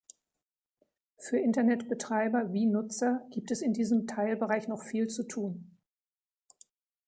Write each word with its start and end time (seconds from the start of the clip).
Für 1.19 1.37
Internetbetreiber 1.37 2.53
wie 2.53 2.65
Nutzer 2.65 3.23
gibt 3.29 3.51
es 3.51 3.61
in 3.61 3.71
diesem 3.71 4.07
Teilbereich 4.07 4.67
noch 4.67 4.81
viel 4.81 5.05
zu 5.07 5.21
tun. 5.27 5.77